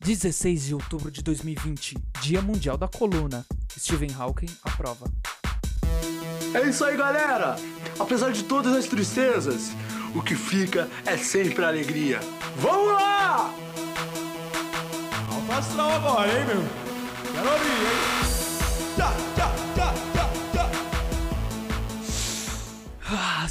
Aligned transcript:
16 0.00 0.66
de 0.66 0.74
outubro 0.74 1.10
de 1.10 1.22
2020, 1.22 1.96
Dia 2.20 2.40
Mundial 2.40 2.76
da 2.76 2.86
Coluna. 2.88 3.44
Stephen 3.78 4.10
Hawking 4.16 4.48
aprova. 4.62 5.10
É 6.54 6.68
isso 6.68 6.84
aí, 6.84 6.96
galera! 6.96 7.56
Apesar 7.98 8.30
de 8.30 8.44
todas 8.44 8.74
as 8.74 8.86
tristezas, 8.86 9.72
o 10.14 10.22
que 10.22 10.34
fica 10.34 10.88
é 11.04 11.16
sempre 11.16 11.64
a 11.64 11.68
alegria. 11.68 12.20
Vamos 12.56 12.92
lá! 12.92 13.52
Alto 15.30 15.52
astral 15.52 15.90
agora, 15.92 16.28
hein, 16.28 16.46
meu? 16.46 16.62
Quero 17.32 17.52
ouvir, 17.52 17.68
hein? 17.68 18.94
Tchá, 18.96 19.27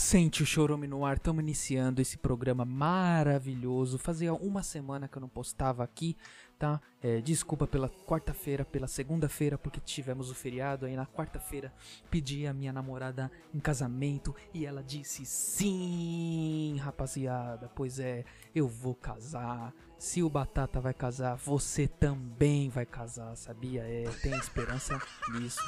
sente 0.07 0.41
o 0.41 0.45
chorome 0.45 0.87
no 0.87 1.05
ar, 1.05 1.17
estamos 1.17 1.43
iniciando 1.43 2.01
esse 2.01 2.17
programa 2.17 2.63
maravilhoso. 2.63 3.97
Fazia 3.97 4.33
uma 4.33 4.63
semana 4.63 5.05
que 5.05 5.17
eu 5.17 5.19
não 5.19 5.27
postava 5.27 5.83
aqui, 5.83 6.15
tá? 6.57 6.79
É, 7.01 7.19
desculpa 7.19 7.67
pela 7.67 7.89
quarta-feira, 7.89 8.63
pela 8.63 8.87
segunda-feira, 8.87 9.57
porque 9.57 9.81
tivemos 9.81 10.31
o 10.31 10.33
feriado. 10.33 10.85
Aí 10.85 10.95
na 10.95 11.05
quarta-feira 11.05 11.73
pedi 12.09 12.47
a 12.47 12.53
minha 12.53 12.71
namorada 12.71 13.29
em 13.53 13.59
casamento 13.59 14.33
e 14.53 14.65
ela 14.65 14.81
disse 14.81 15.25
sim, 15.25 16.77
rapaziada. 16.79 17.69
Pois 17.75 17.99
é, 17.99 18.23
eu 18.55 18.65
vou 18.65 18.95
casar. 18.95 19.73
Se 19.99 20.23
o 20.23 20.29
Batata 20.29 20.79
vai 20.79 20.93
casar, 20.93 21.35
você 21.35 21.85
também 21.85 22.69
vai 22.69 22.85
casar, 22.85 23.35
sabia? 23.35 23.83
É, 23.83 24.05
tem 24.21 24.33
esperança 24.37 25.01
nisso. 25.33 25.59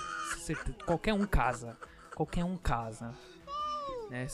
Qualquer 0.85 1.13
um 1.13 1.27
casa. 1.27 1.77
Qualquer 2.15 2.45
um 2.45 2.55
casa. 2.55 3.13
Né? 4.09 4.27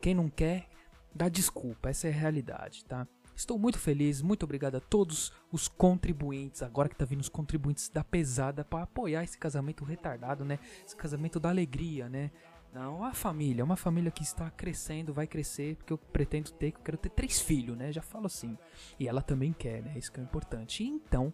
Quem 0.00 0.14
não 0.14 0.28
quer, 0.28 0.68
dá 1.14 1.28
desculpa, 1.28 1.90
essa 1.90 2.08
é 2.08 2.10
a 2.10 2.14
realidade, 2.14 2.84
tá? 2.84 3.06
Estou 3.34 3.56
muito 3.56 3.78
feliz, 3.78 4.20
muito 4.20 4.42
obrigado 4.42 4.76
a 4.76 4.80
todos 4.80 5.32
os 5.52 5.68
contribuintes, 5.68 6.60
agora 6.60 6.88
que 6.88 6.96
tá 6.96 7.04
vindo 7.04 7.20
os 7.20 7.28
contribuintes 7.28 7.88
da 7.88 8.02
pesada 8.02 8.64
para 8.64 8.82
apoiar 8.82 9.22
esse 9.22 9.38
casamento 9.38 9.84
retardado, 9.84 10.44
né? 10.44 10.58
Esse 10.84 10.96
casamento 10.96 11.38
da 11.38 11.48
alegria, 11.48 12.08
né? 12.08 12.32
Não, 12.72 13.04
a 13.04 13.14
família, 13.14 13.64
uma 13.64 13.76
família 13.76 14.10
que 14.10 14.22
está 14.22 14.50
crescendo, 14.50 15.14
vai 15.14 15.26
crescer, 15.26 15.76
porque 15.76 15.92
eu 15.92 15.98
pretendo 15.98 16.50
ter, 16.50 16.74
eu 16.74 16.80
quero 16.80 16.98
ter 16.98 17.10
três 17.10 17.40
filhos, 17.40 17.76
né? 17.76 17.92
Já 17.92 18.02
falo 18.02 18.26
assim. 18.26 18.58
E 18.98 19.06
ela 19.06 19.22
também 19.22 19.52
quer, 19.52 19.82
né? 19.82 19.94
Isso 19.96 20.10
que 20.10 20.18
é 20.18 20.22
importante. 20.22 20.82
Então, 20.84 21.32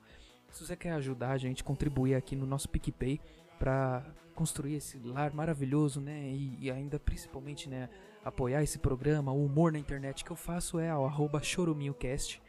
se 0.54 0.64
você 0.64 0.76
quer 0.76 0.92
ajudar 0.92 1.32
a 1.32 1.38
gente, 1.38 1.64
contribuir 1.64 2.14
aqui 2.14 2.36
no 2.36 2.46
nosso 2.46 2.68
PicPay 2.68 3.20
para 3.58 4.04
construir 4.34 4.74
esse 4.74 4.98
lar 4.98 5.34
maravilhoso, 5.34 6.00
né? 6.00 6.28
E, 6.28 6.56
e 6.60 6.70
ainda 6.70 6.98
principalmente, 6.98 7.68
né? 7.68 7.88
Apoiar 8.24 8.62
esse 8.62 8.78
programa, 8.78 9.32
o 9.32 9.44
humor 9.44 9.72
na 9.72 9.78
internet 9.78 10.24
que 10.24 10.30
eu 10.30 10.36
faço 10.36 10.78
é 10.78 10.96
o 10.96 11.04
arroba 11.04 11.42
choruminhocast 11.42 12.40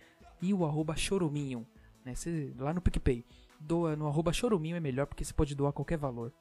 e 0.42 0.54
o 0.54 0.64
arroba 0.64 0.96
choruminho, 0.96 1.66
né? 2.06 2.14
Cê, 2.14 2.54
lá 2.58 2.74
no 2.74 2.82
PicPay. 2.82 3.26
Doa 3.60 3.96
no 3.96 4.08
arroba 4.08 4.32
choruminho 4.32 4.76
é 4.76 4.80
melhor 4.80 5.08
porque 5.08 5.26
você 5.26 5.34
pode 5.34 5.56
doar 5.56 5.74
qualquer 5.74 5.98
valor, 5.98 6.32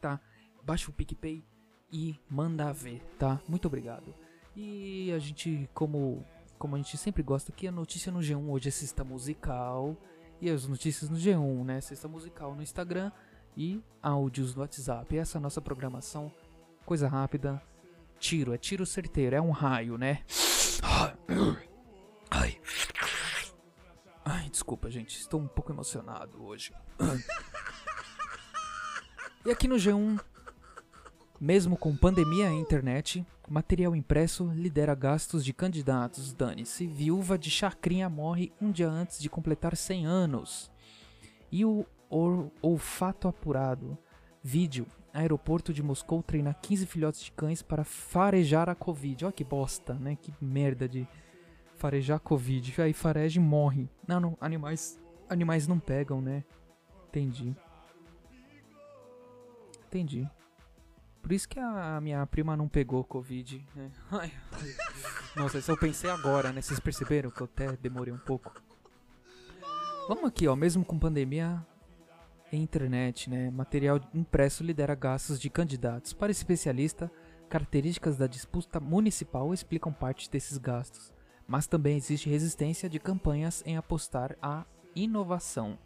tá? 0.00 0.18
Baixa 0.62 0.90
o 0.90 0.94
PicPay 0.94 1.44
e 1.92 2.18
manda 2.30 2.72
ver, 2.72 3.02
tá? 3.18 3.40
Muito 3.46 3.66
obrigado. 3.66 4.14
E 4.56 5.12
a 5.12 5.18
gente, 5.18 5.68
como, 5.74 6.24
como 6.58 6.76
a 6.76 6.78
gente 6.78 6.96
sempre 6.96 7.22
gosta 7.22 7.52
aqui, 7.52 7.68
a 7.68 7.72
notícia 7.72 8.10
no 8.10 8.20
G1 8.20 8.48
hoje 8.48 8.68
é 8.68 8.72
sexta 8.72 9.04
musical. 9.04 9.96
E 10.40 10.50
as 10.50 10.66
notícias 10.66 11.08
no 11.08 11.16
G1, 11.16 11.64
né? 11.64 11.80
Sexta 11.80 12.08
musical 12.08 12.54
no 12.54 12.62
Instagram 12.62 13.10
e 13.56 13.82
áudios 14.02 14.54
no 14.54 14.60
WhatsApp. 14.62 15.16
Essa 15.16 15.36
é 15.36 15.40
a 15.40 15.42
nossa 15.42 15.60
programação. 15.60 16.30
Coisa 16.84 17.08
rápida. 17.08 17.62
Tiro, 18.18 18.52
é 18.52 18.58
tiro 18.58 18.86
certeiro, 18.86 19.36
é 19.36 19.40
um 19.40 19.50
raio, 19.50 19.96
né? 19.98 20.22
Ai. 22.30 22.60
Ai, 24.24 24.48
desculpa, 24.50 24.90
gente. 24.90 25.18
Estou 25.18 25.40
um 25.40 25.48
pouco 25.48 25.72
emocionado 25.72 26.42
hoje. 26.42 26.72
E 29.44 29.50
aqui 29.50 29.68
no 29.68 29.76
G1, 29.76 30.18
mesmo 31.40 31.76
com 31.76 31.96
pandemia 31.96 32.50
e 32.50 32.54
internet, 32.54 33.26
material 33.48 33.94
impresso 33.94 34.50
lidera 34.54 34.94
gastos 34.94 35.44
de 35.44 35.52
candidatos. 35.52 36.32
Dane-se, 36.32 36.86
viúva 36.86 37.36
de 37.36 37.50
Chacrinha 37.50 38.08
morre 38.08 38.52
um 38.60 38.70
dia 38.70 38.88
antes 38.88 39.20
de 39.20 39.28
completar 39.28 39.76
100 39.76 40.06
anos. 40.06 40.70
E 41.50 41.64
o 41.64 41.86
olfato 42.62 43.28
apurado. 43.28 43.98
Vídeo. 44.42 44.86
Aeroporto 45.12 45.72
de 45.72 45.82
Moscou 45.82 46.22
treina 46.22 46.52
15 46.52 46.86
filhotes 46.86 47.22
de 47.22 47.32
cães 47.32 47.62
para 47.62 47.84
farejar 47.84 48.68
a 48.68 48.74
Covid. 48.74 49.26
Olha 49.26 49.32
que 49.32 49.44
bosta, 49.44 49.94
né? 49.94 50.16
Que 50.20 50.32
merda 50.40 50.88
de 50.88 51.06
farejar 51.76 52.16
a 52.16 52.20
Covid. 52.20 52.82
Aí 52.82 52.92
fareja 52.92 53.38
e 53.38 53.42
morre. 53.42 53.88
Não, 54.08 54.18
não. 54.18 54.36
Animais, 54.40 54.98
animais 55.28 55.68
não 55.68 55.78
pegam, 55.78 56.20
né? 56.20 56.44
Entendi. 57.08 57.54
Entendi. 59.86 60.28
Por 61.24 61.32
isso 61.32 61.48
que 61.48 61.58
a 61.58 61.98
minha 62.02 62.26
prima 62.26 62.54
não 62.54 62.68
pegou 62.68 63.02
Covid, 63.02 63.66
né? 63.74 63.90
Ai, 64.10 64.30
ai. 64.52 64.74
Nossa, 65.34 65.56
isso 65.56 65.70
eu 65.70 65.78
pensei 65.78 66.10
agora, 66.10 66.52
né? 66.52 66.60
Vocês 66.60 66.78
perceberam 66.78 67.30
que 67.30 67.40
eu 67.40 67.46
até 67.46 67.74
demorei 67.78 68.12
um 68.12 68.18
pouco? 68.18 68.52
Vamos 70.06 70.26
aqui, 70.26 70.46
ó. 70.46 70.54
Mesmo 70.54 70.84
com 70.84 70.98
pandemia 70.98 71.66
e 72.52 72.58
internet, 72.58 73.30
né? 73.30 73.50
Material 73.50 73.98
impresso 74.12 74.62
lidera 74.62 74.94
gastos 74.94 75.40
de 75.40 75.48
candidatos. 75.48 76.12
Para 76.12 76.30
especialista, 76.30 77.10
características 77.48 78.18
da 78.18 78.26
disputa 78.26 78.78
municipal 78.78 79.54
explicam 79.54 79.94
parte 79.94 80.30
desses 80.30 80.58
gastos. 80.58 81.10
Mas 81.48 81.66
também 81.66 81.96
existe 81.96 82.28
resistência 82.28 82.86
de 82.86 83.00
campanhas 83.00 83.62
em 83.64 83.78
apostar 83.78 84.36
a 84.42 84.66
inovação. 84.94 85.78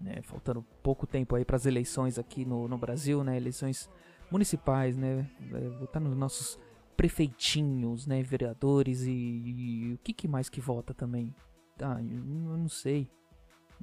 Né? 0.00 0.22
Faltando 0.22 0.66
pouco 0.82 1.06
tempo 1.06 1.36
aí 1.36 1.44
para 1.44 1.54
as 1.54 1.66
eleições 1.66 2.18
aqui 2.18 2.44
no, 2.44 2.66
no 2.66 2.76
Brasil, 2.76 3.22
né? 3.22 3.36
Eleições 3.36 3.88
municipais, 4.30 4.96
né? 4.96 5.28
É, 5.52 5.68
Votar 5.78 6.00
nos 6.00 6.16
nossos 6.16 6.58
prefeitinhos, 6.96 8.06
né? 8.06 8.22
Vereadores 8.22 9.02
e, 9.02 9.10
e 9.10 9.92
o 9.94 9.98
que, 9.98 10.12
que 10.12 10.28
mais 10.28 10.48
que 10.48 10.60
vota 10.60 10.94
também? 10.94 11.34
Ah, 11.80 12.00
eu, 12.00 12.18
eu 12.18 12.56
não 12.58 12.68
sei. 12.68 13.08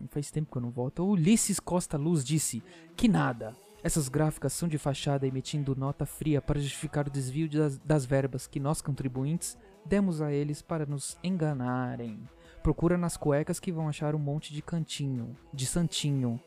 Faz 0.09 0.31
tempo 0.31 0.51
que 0.51 0.57
eu 0.57 0.61
não 0.61 0.71
voto. 0.71 1.03
O 1.03 1.11
Ulisses 1.11 1.59
Costa 1.59 1.97
Luz 1.97 2.23
disse 2.23 2.63
que 2.95 3.07
nada. 3.07 3.55
Essas 3.83 4.07
gráficas 4.07 4.53
são 4.53 4.67
de 4.67 4.77
fachada 4.77 5.27
emitindo 5.27 5.75
nota 5.75 6.05
fria 6.05 6.41
para 6.41 6.59
justificar 6.59 7.05
o 7.05 7.11
desvio 7.11 7.49
das, 7.49 7.77
das 7.79 8.05
verbas 8.05 8.47
que 8.47 8.59
nós 8.59 8.81
contribuintes 8.81 9.57
demos 9.85 10.21
a 10.21 10.31
eles 10.31 10.61
para 10.61 10.85
nos 10.85 11.17
enganarem. 11.21 12.17
Procura 12.63 12.97
nas 12.97 13.17
cuecas 13.17 13.59
que 13.59 13.73
vão 13.73 13.89
achar 13.89 14.15
um 14.15 14.19
monte 14.19 14.53
de 14.53 14.61
cantinho, 14.61 15.35
de 15.53 15.65
santinho. 15.65 16.39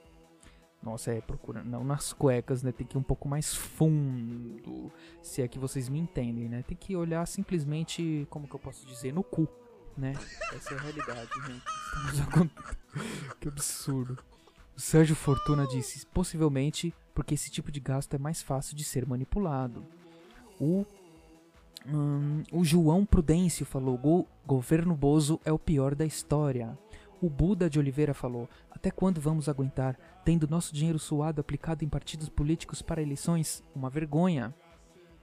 Nossa, 0.82 1.10
é, 1.12 1.20
procura. 1.20 1.64
Não 1.64 1.82
nas 1.82 2.12
cuecas, 2.12 2.62
né? 2.62 2.70
Tem 2.70 2.87
que 2.87 2.97
ir 2.97 2.98
um 2.98 3.03
pouco 3.03 3.28
mais 3.28 3.54
fundo. 3.54 4.92
Se 5.22 5.42
é 5.42 5.48
que 5.48 5.59
vocês 5.59 5.88
me 5.88 5.98
entendem, 5.98 6.48
né? 6.48 6.62
Tem 6.66 6.76
que 6.76 6.94
olhar 6.94 7.26
simplesmente, 7.26 8.26
como 8.31 8.47
que 8.47 8.54
eu 8.54 8.60
posso 8.60 8.86
dizer, 8.86 9.12
no 9.12 9.22
cu, 9.25 9.48
né? 9.97 10.12
Essa 10.54 10.75
é 10.75 10.78
a 10.78 10.81
realidade, 10.82 11.31
gente. 11.47 12.22
Acon- 12.22 12.48
que 13.41 13.48
absurdo. 13.48 14.19
O 14.76 14.81
Sérgio 14.81 15.16
Fortuna 15.16 15.66
disse, 15.66 16.06
possivelmente 16.06 16.94
porque 17.15 17.34
esse 17.34 17.50
tipo 17.50 17.72
de 17.72 17.81
gasto 17.81 18.15
é 18.15 18.19
mais 18.19 18.42
fácil 18.42 18.76
de 18.76 18.84
ser 18.84 19.06
manipulado. 19.06 19.82
O, 20.60 20.84
hum, 21.86 22.42
o 22.53 22.62
João 22.62 23.04
Prudêncio 23.06 23.65
falou, 23.65 23.97
"Go- 23.97 24.26
governo 24.47 24.94
Bozo 24.94 25.41
é 25.44 25.50
o 25.53 25.59
pior 25.59 25.94
da 25.94 26.04
história. 26.04 26.78
O 27.21 27.31
Buda 27.31 27.71
de 27.71 27.78
Oliveira 27.78 28.12
falou, 28.12 28.49
até 28.71 28.91
quando 28.91 29.21
vamos 29.21 29.49
aguentar, 29.49 29.99
tendo 30.25 30.49
nosso 30.49 30.75
dinheiro 30.75 30.99
suado 30.99 31.41
aplicado 31.41 31.84
em 31.84 31.88
partidos 31.88 32.28
políticos 32.28 32.82
para 32.82 33.00
eleições? 33.00 33.62
Uma 33.75 33.88
vergonha. 33.88 34.54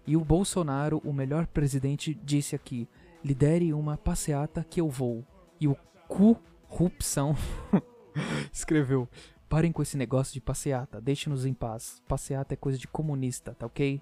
E 0.06 0.18
o 0.18 0.26
Bolsonaro, 0.26 1.02
o 1.06 1.14
melhor 1.14 1.46
presidente, 1.48 2.14
disse 2.14 2.56
aqui, 2.56 2.90
lidere 3.24 3.74
uma 3.74 3.98
passeata 3.98 4.66
que 4.68 4.82
eu 4.82 4.90
vou. 4.90 5.24
E 5.60 5.68
o 5.68 5.78
corrupção 6.08 7.36
escreveu, 8.52 9.08
parem 9.48 9.72
com 9.72 9.82
esse 9.82 9.96
negócio 9.96 10.34
de 10.34 10.42
passeata, 10.42 11.00
deixe-nos 11.00 11.46
em 11.46 11.54
paz. 11.54 12.02
Passeata 12.08 12.54
é 12.54 12.58
coisa 12.58 12.78
de 12.78 12.88
comunista, 12.88 13.54
tá 13.54 13.66
ok? 13.66 14.02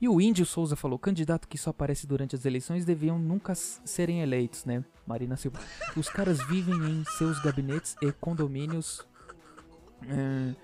E 0.00 0.08
o 0.08 0.20
Índio 0.20 0.44
Souza 0.44 0.76
falou: 0.76 0.98
candidato 0.98 1.48
que 1.48 1.56
só 1.56 1.70
aparece 1.70 2.06
durante 2.06 2.34
as 2.34 2.44
eleições 2.44 2.84
deviam 2.84 3.18
nunca 3.18 3.54
serem 3.54 4.20
eleitos, 4.20 4.64
né? 4.64 4.84
Marina 5.06 5.36
Silva. 5.36 5.58
Os 5.96 6.08
caras 6.08 6.42
vivem 6.46 6.74
em 6.74 7.04
seus 7.16 7.38
gabinetes 7.40 7.96
e 8.02 8.12
condomínios 8.12 9.06
eh, 10.02 10.54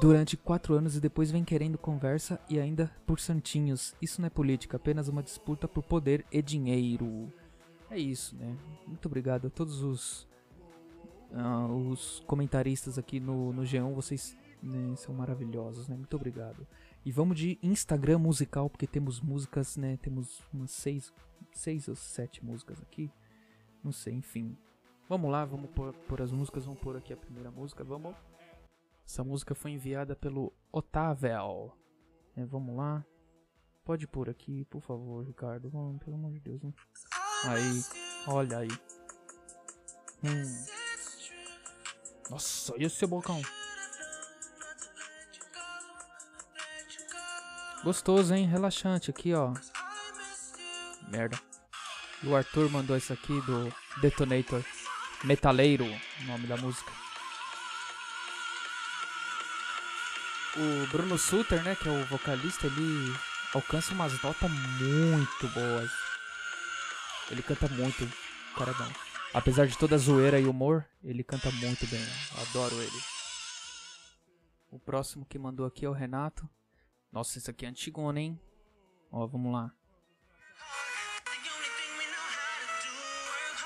durante 0.00 0.36
quatro 0.36 0.74
anos 0.74 0.96
e 0.96 1.00
depois 1.00 1.30
vem 1.30 1.44
querendo 1.44 1.76
conversa 1.76 2.40
e 2.48 2.58
ainda 2.58 2.90
por 3.06 3.20
santinhos. 3.20 3.94
Isso 4.00 4.20
não 4.20 4.26
é 4.26 4.30
política, 4.30 4.76
apenas 4.76 5.08
uma 5.08 5.22
disputa 5.22 5.68
por 5.68 5.82
poder 5.82 6.24
e 6.32 6.40
dinheiro. 6.40 7.32
É 7.90 7.98
isso, 7.98 8.36
né? 8.36 8.56
Muito 8.86 9.06
obrigado 9.06 9.48
a 9.48 9.50
todos 9.50 9.82
os 9.82 10.28
ah, 11.32 11.66
os 11.66 12.22
comentaristas 12.26 12.98
aqui 12.98 13.20
no, 13.20 13.52
no 13.52 13.62
G1, 13.62 13.92
vocês 13.94 14.36
né, 14.62 14.96
são 14.96 15.14
maravilhosos, 15.14 15.88
né? 15.88 15.96
Muito 15.96 16.16
obrigado. 16.16 16.66
E 17.08 17.10
vamos 17.10 17.38
de 17.38 17.58
Instagram 17.62 18.18
musical, 18.18 18.68
porque 18.68 18.86
temos 18.86 19.18
músicas, 19.18 19.78
né? 19.78 19.96
Temos 19.96 20.42
umas 20.52 20.70
seis, 20.70 21.10
seis 21.54 21.88
ou 21.88 21.96
sete 21.96 22.44
músicas 22.44 22.82
aqui. 22.82 23.10
Não 23.82 23.92
sei, 23.92 24.12
enfim. 24.12 24.54
Vamos 25.08 25.30
lá, 25.30 25.42
vamos 25.46 25.70
pôr 26.06 26.20
as 26.20 26.30
músicas, 26.30 26.66
vamos 26.66 26.78
pôr 26.82 26.98
aqui 26.98 27.14
a 27.14 27.16
primeira 27.16 27.50
música, 27.50 27.82
vamos. 27.82 28.14
Essa 29.06 29.24
música 29.24 29.54
foi 29.54 29.70
enviada 29.70 30.14
pelo 30.14 30.52
Otavel. 30.70 31.72
É, 32.36 32.44
vamos 32.44 32.76
lá. 32.76 33.02
Pode 33.86 34.06
pôr 34.06 34.28
aqui, 34.28 34.66
por 34.66 34.82
favor, 34.82 35.24
Ricardo. 35.24 35.70
Vamos, 35.70 36.04
pelo 36.04 36.14
amor 36.14 36.30
de 36.32 36.40
Deus. 36.40 36.60
Vamos. 36.60 36.76
Aí, 37.46 37.82
olha 38.26 38.58
aí. 38.58 38.68
Hum. 40.22 40.66
Nossa, 42.28 42.74
e 42.76 42.84
esse 42.84 43.06
bocão? 43.06 43.40
Gostoso, 47.88 48.34
hein? 48.34 48.44
Relaxante 48.44 49.10
aqui, 49.10 49.32
ó. 49.32 49.54
Merda. 51.10 51.40
E 52.22 52.26
o 52.26 52.36
Arthur 52.36 52.68
mandou 52.68 52.94
isso 52.94 53.14
aqui 53.14 53.40
do 53.46 53.74
Detonator. 54.02 54.62
Metaleiro, 55.24 55.86
nome 56.26 56.46
da 56.46 56.58
música. 56.58 56.92
O 60.54 60.86
Bruno 60.88 61.16
Suter, 61.16 61.62
né, 61.64 61.74
que 61.76 61.88
é 61.88 61.90
o 61.90 62.04
vocalista, 62.08 62.66
ele 62.66 63.16
alcança 63.54 63.94
umas 63.94 64.22
notas 64.22 64.50
muito 64.50 65.48
boas. 65.54 65.90
Ele 67.30 67.42
canta 67.42 67.68
muito, 67.68 68.06
cara 68.54 68.72
é 68.72 68.74
bom. 68.74 68.92
Apesar 69.32 69.66
de 69.66 69.78
toda 69.78 69.94
a 69.94 69.98
zoeira 69.98 70.38
e 70.38 70.44
humor, 70.44 70.84
ele 71.02 71.24
canta 71.24 71.50
muito 71.52 71.86
bem. 71.86 72.06
Adoro 72.42 72.74
ele. 72.82 73.00
O 74.70 74.78
próximo 74.78 75.24
que 75.24 75.38
mandou 75.38 75.64
aqui 75.64 75.86
é 75.86 75.88
o 75.88 75.94
Renato. 75.94 76.46
Nossa, 77.10 77.38
esse 77.38 77.50
aqui 77.50 77.64
é 77.64 77.68
antigona, 77.68 78.20
hein? 78.20 78.40
Ó, 79.10 79.26
vamos 79.26 79.52
lá. 79.52 79.72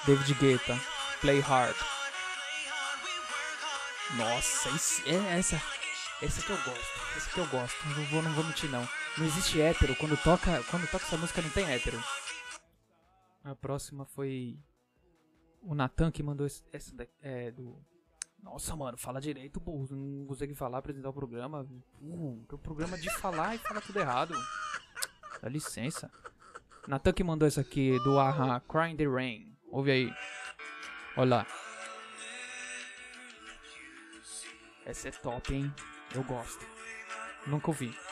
David 0.07 0.35
Guetta, 0.35 0.79
Play 1.21 1.41
Hard. 1.41 1.77
Nossa, 4.17 4.69
esse, 4.71 5.09
é 5.09 5.39
essa. 5.39 5.61
Essa 6.21 6.43
que 6.43 6.51
eu 6.51 6.57
gosto. 6.57 7.17
Essa 7.17 7.31
que 7.31 7.39
eu 7.39 7.47
gosto. 7.49 7.89
Não 7.89 8.05
vou, 8.07 8.23
não 8.23 8.33
vou 8.33 8.45
mentir 8.45 8.71
não. 8.71 8.89
Não 9.19 9.27
existe 9.27 9.61
hétero. 9.61 9.97
Quando 9.97 10.17
toca, 10.23 10.63
quando 10.71 10.91
toca 10.91 11.05
essa 11.05 11.17
música 11.17 11.43
não 11.43 11.51
tem 11.51 11.71
hétero. 11.71 12.03
A 13.45 13.55
próxima 13.57 14.05
foi 14.07 14.59
o 15.63 15.75
Natan 15.75 16.11
que 16.11 16.23
mandou 16.23 16.47
essa 16.47 16.95
daqui, 16.95 17.13
é, 17.21 17.51
do 17.51 17.77
nossa, 18.43 18.75
mano, 18.75 18.99
fala 18.99 19.21
direito, 19.21 19.61
burro. 19.61 19.87
Não 19.95 20.27
consegue 20.27 20.55
falar, 20.55 20.79
apresentar 20.79 21.11
o 21.11 21.13
programa. 21.13 21.65
Uh, 22.01 22.45
tem 22.49 22.59
um 22.59 22.63
programa 22.63 22.99
de 22.99 23.09
falar 23.19 23.55
e 23.55 23.59
fala 23.59 23.81
tudo 23.81 24.01
errado. 24.01 24.35
Dá 25.41 25.49
licença. 25.49 26.11
Natan 26.89 27.13
que 27.13 27.23
mandou 27.23 27.47
essa 27.47 27.61
aqui 27.61 27.97
do 28.01 28.19
Aha, 28.19 28.59
Crying 28.61 28.97
the 28.97 29.07
Rain. 29.07 29.57
Ouve 29.71 29.93
aí. 29.93 30.13
Olha 31.17 31.37
lá. 31.37 31.47
Essa 34.85 35.09
é 35.09 35.13
top, 35.13 35.55
hein? 35.55 35.73
Eu 36.13 36.25
gosto. 36.25 36.67
Nunca 37.47 37.69
ouvi. 37.69 37.95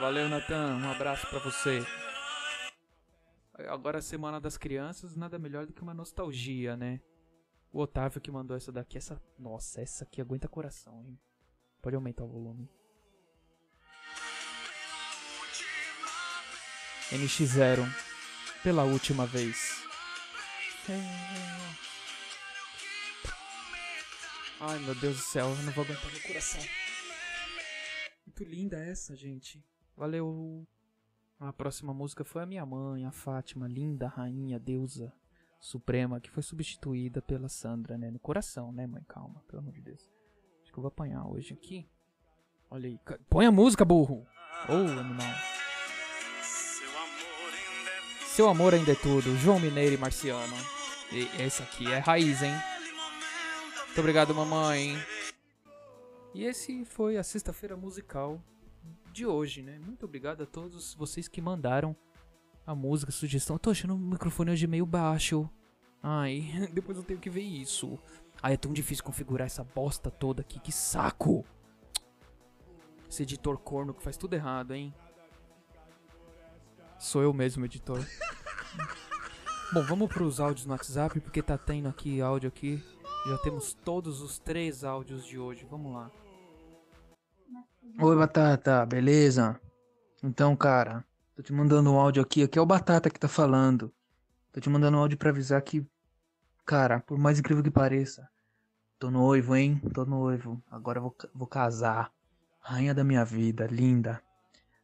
Valeu, 0.00 0.28
Natan. 0.28 0.76
Um 0.76 0.90
abraço 0.90 1.26
pra 1.28 1.38
você. 1.38 1.82
Agora, 3.58 3.98
a 3.98 4.02
Semana 4.02 4.38
das 4.38 4.58
Crianças, 4.58 5.16
nada 5.16 5.38
melhor 5.38 5.64
do 5.66 5.72
que 5.72 5.80
uma 5.80 5.94
nostalgia, 5.94 6.76
né? 6.76 7.00
O 7.72 7.80
Otávio 7.80 8.20
que 8.20 8.30
mandou 8.30 8.56
essa 8.56 8.70
daqui, 8.70 8.98
essa. 8.98 9.20
Nossa, 9.38 9.80
essa 9.80 10.04
aqui 10.04 10.20
aguenta 10.20 10.46
coração, 10.46 11.02
hein? 11.06 11.18
Pode 11.80 11.96
aumentar 11.96 12.24
o 12.24 12.28
volume. 12.28 12.68
NX0, 17.10 17.86
pela 18.62 18.84
última 18.84 19.26
vez. 19.26 19.82
Ai 24.60 24.78
meu 24.80 24.94
Deus 24.96 25.16
do 25.16 25.22
céu, 25.22 25.48
eu 25.48 25.62
não 25.62 25.72
vou 25.72 25.84
aguentar 25.84 26.10
meu 26.10 26.22
coração. 26.22 26.60
Muito 28.26 28.44
linda 28.44 28.78
essa, 28.84 29.16
gente. 29.16 29.64
Valeu. 29.96 30.66
A 31.46 31.52
próxima 31.52 31.94
música 31.94 32.24
foi 32.24 32.42
a 32.42 32.46
minha 32.46 32.66
mãe, 32.66 33.06
a 33.06 33.12
Fátima, 33.12 33.68
linda 33.68 34.08
rainha, 34.08 34.58
deusa 34.58 35.12
suprema, 35.60 36.20
que 36.20 36.28
foi 36.28 36.42
substituída 36.42 37.22
pela 37.22 37.48
Sandra, 37.48 37.96
né? 37.96 38.10
No 38.10 38.18
coração, 38.18 38.72
né, 38.72 38.84
mãe? 38.84 39.04
Calma, 39.06 39.40
pelo 39.46 39.62
amor 39.62 39.72
de 39.72 39.80
Deus. 39.80 40.10
Acho 40.60 40.72
que 40.72 40.76
eu 40.76 40.82
vou 40.82 40.88
apanhar 40.88 41.24
hoje 41.24 41.54
aqui. 41.54 41.88
Olha 42.68 42.88
aí. 42.88 42.98
Põe 43.30 43.46
a 43.46 43.52
música, 43.52 43.84
burro! 43.84 44.26
Ô, 44.68 44.72
oh, 44.72 44.98
animal. 44.98 45.32
Seu 48.24 48.48
amor 48.48 48.74
ainda 48.74 48.90
é 48.90 48.96
tudo. 48.96 49.36
João 49.36 49.60
Mineiro 49.60 49.94
e 49.94 49.98
Marciano. 49.98 50.56
E 51.12 51.28
esse 51.40 51.62
aqui 51.62 51.86
é 51.92 51.98
raiz, 51.98 52.42
hein? 52.42 52.54
Muito 53.84 54.00
obrigado, 54.00 54.34
mamãe. 54.34 54.96
E 56.34 56.42
esse 56.42 56.84
foi 56.84 57.16
a 57.16 57.22
sexta-feira 57.22 57.76
musical 57.76 58.42
de 59.12 59.26
hoje, 59.26 59.62
né? 59.62 59.78
Muito 59.78 60.04
obrigado 60.04 60.42
a 60.42 60.46
todos 60.46 60.94
vocês 60.94 61.28
que 61.28 61.40
mandaram 61.40 61.96
a 62.66 62.74
música, 62.74 63.10
a 63.10 63.12
sugestão. 63.12 63.56
Eu 63.56 63.60
tô 63.60 63.70
achando 63.70 63.94
o 63.94 63.98
microfone 63.98 64.50
hoje 64.50 64.66
meio 64.66 64.84
baixo. 64.84 65.48
Ai, 66.02 66.44
depois 66.72 66.98
eu 66.98 67.04
tenho 67.04 67.20
que 67.20 67.30
ver 67.30 67.42
isso. 67.42 67.98
Ai, 68.42 68.54
é 68.54 68.56
tão 68.56 68.72
difícil 68.72 69.04
configurar 69.04 69.46
essa 69.46 69.64
bosta 69.64 70.10
toda 70.10 70.42
aqui. 70.42 70.60
Que 70.60 70.72
saco! 70.72 71.44
Esse 73.08 73.22
editor 73.22 73.56
corno 73.58 73.94
que 73.94 74.02
faz 74.02 74.16
tudo 74.16 74.34
errado, 74.34 74.72
hein? 74.74 74.92
Sou 76.98 77.22
eu 77.22 77.32
mesmo, 77.32 77.64
editor. 77.64 78.04
Bom, 79.72 79.82
vamos 79.82 80.08
pros 80.08 80.40
áudios 80.40 80.66
no 80.66 80.72
WhatsApp, 80.72 81.20
porque 81.20 81.42
tá 81.42 81.56
tendo 81.56 81.88
aqui 81.88 82.20
áudio 82.20 82.48
aqui. 82.48 82.82
Já 83.26 83.38
temos 83.38 83.74
todos 83.74 84.20
os 84.20 84.38
três 84.38 84.84
áudios 84.84 85.24
de 85.24 85.38
hoje. 85.38 85.66
Vamos 85.68 85.92
lá. 85.92 86.10
Oi, 87.94 88.16
Batata, 88.16 88.84
beleza? 88.84 89.58
Então, 90.22 90.54
cara, 90.54 91.04
tô 91.34 91.42
te 91.42 91.52
mandando 91.52 91.90
um 91.92 91.98
áudio 91.98 92.22
aqui. 92.22 92.42
Aqui 92.42 92.58
é 92.58 92.62
o 92.62 92.66
Batata 92.66 93.08
que 93.08 93.18
tá 93.18 93.28
falando. 93.28 93.90
Tô 94.52 94.60
te 94.60 94.68
mandando 94.68 94.98
um 94.98 95.00
áudio 95.00 95.16
pra 95.16 95.30
avisar 95.30 95.62
que, 95.62 95.86
cara, 96.66 97.00
por 97.00 97.16
mais 97.16 97.38
incrível 97.38 97.62
que 97.62 97.70
pareça, 97.70 98.28
tô 98.98 99.10
noivo, 99.10 99.56
hein? 99.56 99.80
Tô 99.94 100.04
noivo. 100.04 100.62
Agora 100.70 101.00
vou, 101.00 101.16
vou 101.34 101.46
casar. 101.46 102.12
Rainha 102.60 102.92
da 102.92 103.04
minha 103.04 103.24
vida, 103.24 103.66
linda. 103.66 104.22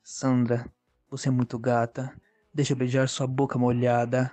Sandra, 0.02 0.64
você 1.10 1.28
é 1.28 1.32
muito 1.32 1.58
gata. 1.58 2.10
Deixa 2.54 2.72
eu 2.72 2.76
beijar 2.76 3.08
sua 3.08 3.26
boca 3.26 3.58
molhada. 3.58 4.32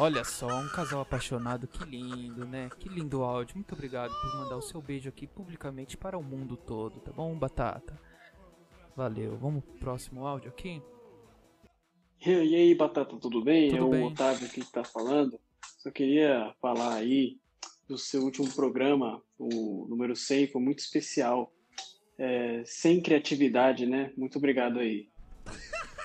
Olha 0.00 0.22
só, 0.22 0.46
um 0.46 0.68
casal 0.68 1.00
apaixonado, 1.00 1.66
que 1.66 1.84
lindo, 1.84 2.46
né? 2.46 2.70
Que 2.78 2.88
lindo 2.88 3.24
áudio. 3.24 3.56
Muito 3.56 3.74
obrigado 3.74 4.12
por 4.12 4.36
mandar 4.36 4.56
o 4.56 4.62
seu 4.62 4.80
beijo 4.80 5.08
aqui 5.08 5.26
publicamente 5.26 5.96
para 5.96 6.16
o 6.16 6.22
mundo 6.22 6.56
todo, 6.56 7.00
tá 7.00 7.10
bom, 7.10 7.36
Batata? 7.36 8.00
Valeu. 8.94 9.36
Vamos 9.36 9.64
pro 9.64 9.74
próximo 9.74 10.24
áudio 10.24 10.50
aqui? 10.50 10.80
E 12.24 12.54
aí, 12.54 12.72
Batata, 12.76 13.16
tudo 13.16 13.42
bem? 13.42 13.70
Tudo 13.70 13.82
é 13.82 13.84
o 13.86 13.90
bem. 13.90 14.04
Otávio 14.04 14.46
aqui 14.46 14.60
que 14.60 14.66
está 14.68 14.84
falando. 14.84 15.40
Só 15.78 15.90
queria 15.90 16.54
falar 16.62 16.94
aí 16.94 17.36
do 17.88 17.98
seu 17.98 18.22
último 18.22 18.48
programa, 18.54 19.20
o 19.36 19.84
número 19.90 20.14
100, 20.14 20.46
foi 20.52 20.62
muito 20.62 20.78
especial. 20.78 21.52
É, 22.16 22.62
sem 22.64 23.02
criatividade, 23.02 23.84
né? 23.84 24.12
Muito 24.16 24.38
obrigado 24.38 24.78
aí. 24.78 25.08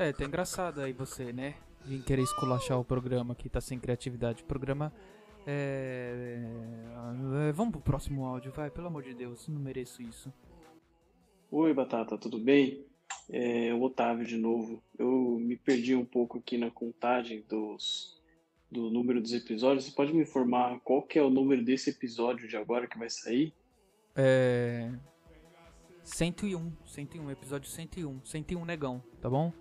É, 0.00 0.14
tá 0.14 0.24
engraçado 0.24 0.80
aí 0.80 0.94
você, 0.94 1.30
né? 1.30 1.56
Vim 1.84 2.00
querer 2.00 2.22
esculachar 2.22 2.80
o 2.80 2.84
programa 2.84 3.34
que 3.34 3.50
tá 3.50 3.60
sem 3.60 3.78
criatividade. 3.78 4.42
O 4.42 4.46
programa. 4.46 4.90
É... 5.46 6.40
é, 7.48 7.52
Vamos 7.52 7.72
pro 7.72 7.82
próximo 7.82 8.24
áudio, 8.24 8.50
vai, 8.50 8.70
pelo 8.70 8.86
amor 8.86 9.02
de 9.02 9.12
Deus, 9.12 9.46
não 9.46 9.60
mereço 9.60 10.00
isso. 10.00 10.32
Oi, 11.50 11.74
Batata, 11.74 12.16
tudo 12.16 12.38
bem? 12.38 12.82
É 13.28 13.74
o 13.74 13.82
Otávio 13.82 14.24
de 14.24 14.38
novo. 14.38 14.82
Eu 14.98 15.38
me 15.38 15.54
perdi 15.54 15.94
um 15.94 16.04
pouco 16.06 16.38
aqui 16.38 16.56
na 16.56 16.70
contagem 16.70 17.44
dos, 17.46 18.18
do 18.72 18.88
número 18.88 19.20
dos 19.20 19.34
episódios. 19.34 19.84
Você 19.84 19.90
pode 19.90 20.14
me 20.14 20.22
informar 20.22 20.80
qual 20.80 21.02
que 21.02 21.18
é 21.18 21.22
o 21.22 21.28
número 21.28 21.62
desse 21.62 21.90
episódio 21.90 22.48
de 22.48 22.56
agora 22.56 22.86
que 22.86 22.98
vai 22.98 23.10
sair? 23.10 23.52
É. 24.16 24.90
101, 26.02 26.72
101, 26.86 27.30
episódio 27.30 27.68
101, 27.68 28.24
101 28.24 28.64
negão, 28.64 29.02
tá 29.20 29.28
bom? 29.28 29.52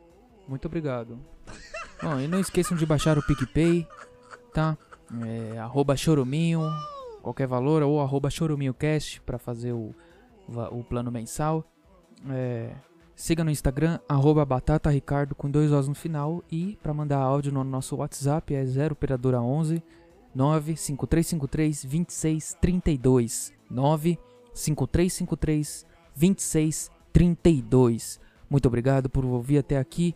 Muito 0.49 0.65
obrigado. 0.65 1.19
Bom, 2.01 2.19
e 2.19 2.27
não 2.27 2.39
esqueçam 2.39 2.75
de 2.75 2.83
baixar 2.85 3.17
o 3.17 3.23
PicPay, 3.23 3.87
tá? 4.53 4.77
É, 5.25 5.57
arroba 5.59 5.95
choruminho, 5.95 6.61
qualquer 7.21 7.47
valor, 7.47 7.83
ou 7.83 8.01
arroba 8.01 8.29
choruminhocast 8.29 9.21
pra 9.21 9.37
fazer 9.37 9.71
o, 9.73 9.93
o 10.71 10.83
plano 10.83 11.11
mensal. 11.11 11.63
É, 12.29 12.73
siga 13.15 13.43
no 13.43 13.51
Instagram, 13.51 13.99
arroba 14.07 14.45
batataricardo 14.45 15.35
com 15.35 15.51
dois 15.51 15.71
Os 15.71 15.87
no 15.87 15.95
final. 15.95 16.43
E 16.51 16.77
pra 16.81 16.93
mandar 16.93 17.19
áudio 17.19 17.51
no 17.51 17.63
nosso 17.63 17.97
WhatsApp 17.97 18.55
é 18.55 18.65
0 18.65 18.93
operadora 18.93 19.41
11 19.41 19.83
95353 20.33 21.85
2632 21.85 23.53
95353 23.69 25.85
2632 26.15 26.99
32. 27.13 28.19
Muito 28.49 28.67
obrigado 28.67 29.09
por 29.09 29.25
ouvir 29.25 29.59
até 29.59 29.77
aqui. 29.77 30.15